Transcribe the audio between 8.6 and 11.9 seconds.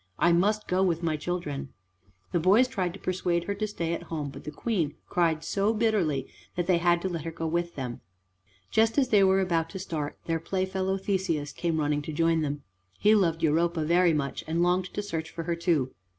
Just as they were about to start, their playfellow Theseus came